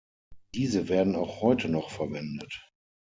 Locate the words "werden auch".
0.89-1.41